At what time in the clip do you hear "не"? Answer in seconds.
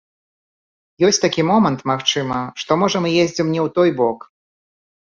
3.57-3.61